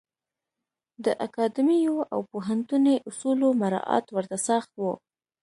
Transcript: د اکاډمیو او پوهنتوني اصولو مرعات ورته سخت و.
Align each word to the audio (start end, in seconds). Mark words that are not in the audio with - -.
د 1.05 1.05
اکاډمیو 1.25 1.95
او 2.13 2.19
پوهنتوني 2.31 2.95
اصولو 3.09 3.47
مرعات 3.61 4.05
ورته 4.11 4.37
سخت 4.47 4.71
و. 4.77 4.83